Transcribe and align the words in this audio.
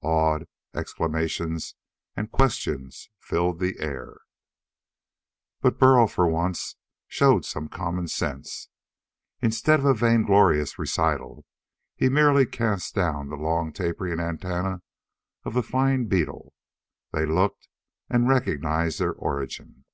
Awed 0.00 0.46
exclamations 0.72 1.74
and 2.16 2.32
questions 2.32 3.10
filled 3.18 3.58
the 3.58 3.78
air. 3.80 4.16
But 5.60 5.78
Burl, 5.78 6.06
for 6.06 6.26
once, 6.26 6.76
showed 7.06 7.44
some 7.44 7.68
common 7.68 8.08
sense. 8.08 8.70
Instead 9.42 9.80
of 9.80 9.84
a 9.84 9.92
vainglorious 9.92 10.78
recital, 10.78 11.44
he 11.96 12.08
merely 12.08 12.46
cast 12.46 12.94
down 12.94 13.28
the 13.28 13.36
long 13.36 13.74
tapering 13.74 14.20
antennae 14.20 14.80
of 15.44 15.52
the 15.52 15.62
flying 15.62 16.08
beetle. 16.08 16.54
They 17.12 17.26
looked, 17.26 17.68
and 18.08 18.26
recognized 18.26 19.00
their 19.00 19.12
origin. 19.12 19.84